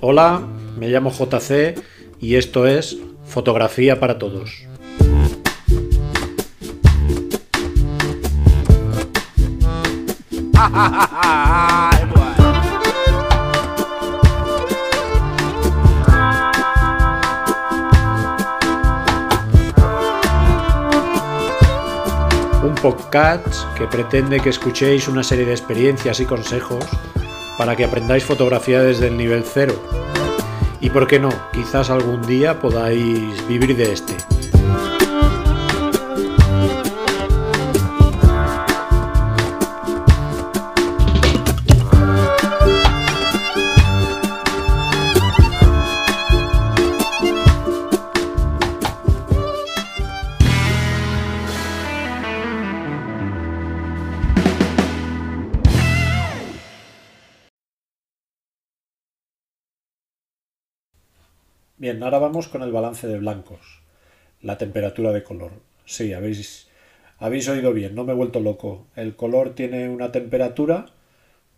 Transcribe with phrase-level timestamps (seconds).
[0.00, 0.46] Hola,
[0.78, 1.74] me llamo JC
[2.20, 4.66] y esto es Fotografía para Todos.
[23.76, 26.84] Que pretende que escuchéis una serie de experiencias y consejos
[27.58, 29.74] para que aprendáis fotografía desde el nivel cero.
[30.80, 34.35] Y por qué no, quizás algún día podáis vivir de este.
[61.78, 63.82] Bien, ahora vamos con el balance de blancos,
[64.40, 65.52] la temperatura de color.
[65.84, 66.68] Sí, habéis,
[67.18, 68.86] habéis oído bien, no me he vuelto loco.
[68.96, 70.86] El color tiene una temperatura,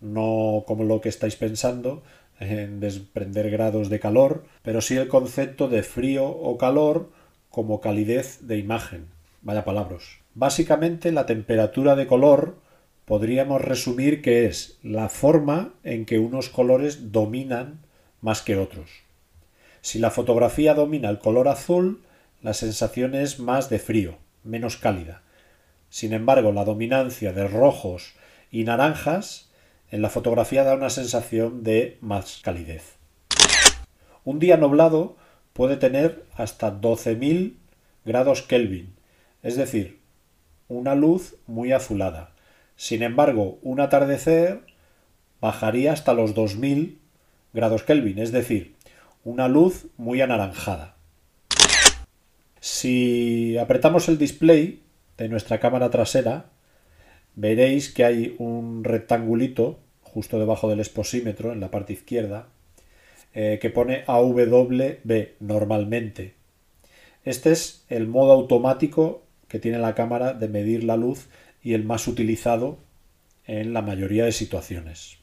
[0.00, 2.02] no como lo que estáis pensando,
[2.40, 7.12] en desprender grados de calor, pero sí el concepto de frío o calor
[7.48, 9.06] como calidez de imagen.
[9.42, 10.18] Vaya palabras.
[10.34, 12.56] Básicamente la temperatura de color
[13.04, 17.82] podríamos resumir que es la forma en que unos colores dominan
[18.20, 19.07] más que otros.
[19.80, 22.02] Si la fotografía domina el color azul,
[22.42, 25.22] la sensación es más de frío, menos cálida.
[25.90, 28.14] Sin embargo, la dominancia de rojos
[28.50, 29.50] y naranjas
[29.90, 32.96] en la fotografía da una sensación de más calidez.
[34.24, 35.16] Un día nublado
[35.52, 37.54] puede tener hasta 12.000
[38.04, 38.94] grados Kelvin,
[39.42, 40.00] es decir,
[40.68, 42.32] una luz muy azulada.
[42.76, 44.60] Sin embargo, un atardecer
[45.40, 46.98] bajaría hasta los 2.000
[47.54, 48.76] grados Kelvin, es decir,
[49.28, 50.96] una luz muy anaranjada.
[52.60, 54.80] Si apretamos el display
[55.18, 56.46] de nuestra cámara trasera,
[57.34, 62.48] veréis que hay un rectangulito justo debajo del exposímetro en la parte izquierda
[63.34, 66.34] eh, que pone AWB normalmente.
[67.22, 71.28] Este es el modo automático que tiene la cámara de medir la luz
[71.62, 72.78] y el más utilizado
[73.46, 75.17] en la mayoría de situaciones.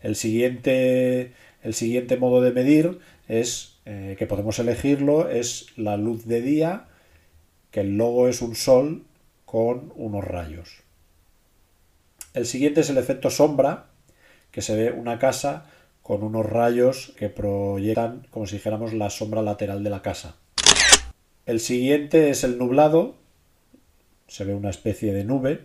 [0.00, 1.32] El siguiente,
[1.62, 2.98] el siguiente modo de medir
[3.28, 6.86] es eh, que podemos elegirlo, es la luz de día,
[7.70, 9.04] que el logo es un sol
[9.44, 10.82] con unos rayos.
[12.34, 13.86] El siguiente es el efecto sombra,
[14.50, 15.66] que se ve una casa
[16.02, 20.36] con unos rayos que proyectan como si dijéramos la sombra lateral de la casa.
[21.44, 23.16] El siguiente es el nublado,
[24.26, 25.64] se ve una especie de nube.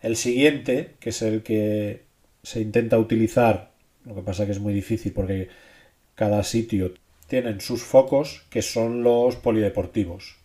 [0.00, 2.05] El siguiente, que es el que
[2.46, 3.72] se intenta utilizar,
[4.04, 5.48] lo que pasa que es muy difícil porque
[6.14, 6.94] cada sitio
[7.26, 10.36] tienen sus focos que son los polideportivos.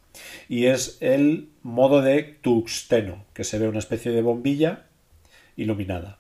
[0.50, 4.88] Y es el modo de tuxteno, que se ve una especie de bombilla
[5.56, 6.18] iluminada.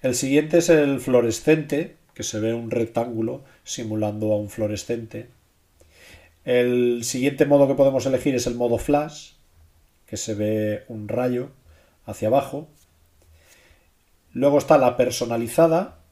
[0.00, 5.26] El siguiente es el fluorescente, que se ve un rectángulo simulando a un fluorescente.
[6.44, 9.32] El siguiente modo que podemos elegir es el modo flash,
[10.06, 11.50] que se ve un rayo
[12.06, 12.68] hacia abajo.
[14.34, 16.04] Luego está la personalizada,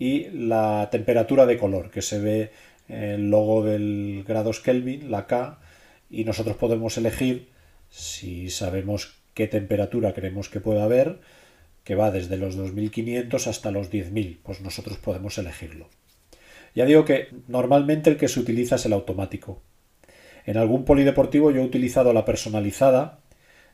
[0.00, 2.50] y la temperatura de color, que se ve
[2.88, 5.60] el logo del grados Kelvin, la K,
[6.08, 7.50] y nosotros podemos elegir
[7.90, 11.20] si sabemos qué temperatura queremos que pueda haber,
[11.84, 15.88] que va desde los 2500 hasta los 10.000, pues nosotros podemos elegirlo.
[16.74, 19.62] Ya digo que normalmente el que se utiliza es el automático.
[20.46, 23.20] En algún polideportivo yo he utilizado la personalizada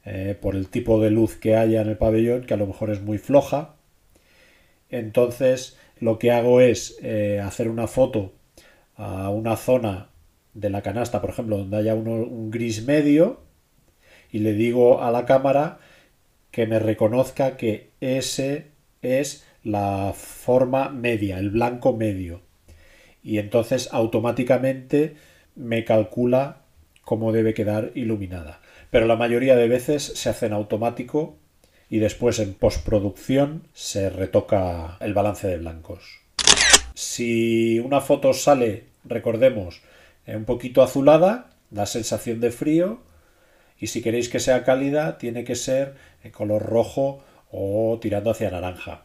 [0.05, 2.91] eh, por el tipo de luz que haya en el pabellón, que a lo mejor
[2.91, 3.76] es muy floja.
[4.91, 8.33] Entonces lo que hago es eh, hacer una foto
[8.95, 10.11] a una zona
[10.55, 13.41] de la canasta, por ejemplo, donde haya un gris medio,
[14.31, 15.79] y le digo a la cámara
[16.51, 18.69] que me reconozca que ese
[19.03, 22.41] es la forma media, el blanco medio.
[23.23, 25.17] Y entonces automáticamente
[25.55, 26.63] me calcula
[27.03, 28.61] cómo debe quedar iluminada.
[28.91, 31.37] Pero la mayoría de veces se hace en automático
[31.89, 36.21] y después en postproducción se retoca el balance de blancos.
[36.95, 39.83] Si una foto sale, recordemos,
[40.27, 43.01] un poquito azulada, da sensación de frío
[43.79, 48.51] y si queréis que sea cálida tiene que ser en color rojo o tirando hacia
[48.51, 49.05] naranja.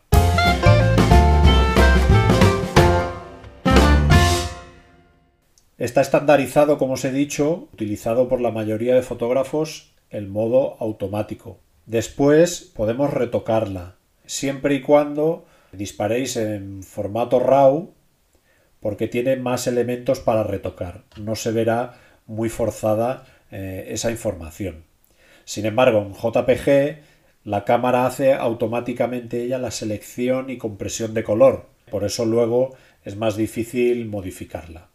[5.77, 11.59] Está estandarizado, como os he dicho, utilizado por la mayoría de fotógrafos el modo automático.
[11.85, 13.95] Después podemos retocarla,
[14.25, 17.93] siempre y cuando disparéis en formato RAW
[18.79, 21.03] porque tiene más elementos para retocar.
[21.19, 21.93] No se verá
[22.25, 24.83] muy forzada eh, esa información.
[25.45, 27.01] Sin embargo, en JPG
[27.43, 31.69] la cámara hace automáticamente ella la selección y compresión de color.
[31.89, 34.90] Por eso luego es más difícil modificarla.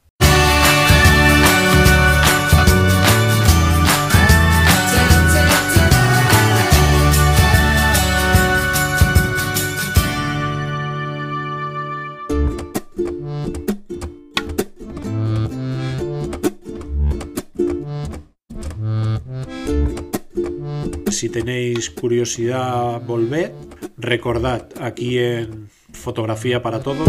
[21.17, 23.53] Si tenéis curiosidad, volved.
[23.97, 27.09] Recordad, aquí en Fotografía para Todos.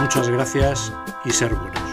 [0.00, 0.92] Muchas gracias
[1.24, 1.87] y ser buenos.